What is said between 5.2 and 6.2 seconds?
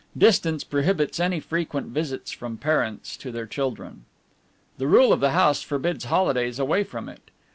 House forbids